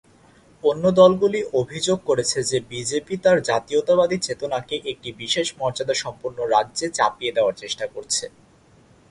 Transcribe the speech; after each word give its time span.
অন্য 0.63 0.83
দলগুলি 0.99 1.39
অভিযোগ 1.61 1.97
করেছে 2.09 2.39
যে 2.43 2.57
বিজেপি 2.71 3.15
তার 3.17 3.37
জাতীয়তাবাদী 3.49 4.17
চেতনাকে 4.21 4.75
একটি 4.91 5.09
বিশেষ 5.21 5.47
মর্যাদা 5.59 5.95
সম্পন্ন 5.95 6.37
রাজ্যে 6.53 6.87
চাপিয়ে 6.97 7.35
দেওয়ার 7.35 7.55
চেষ্টা 7.61 7.85
করছে। 7.93 8.25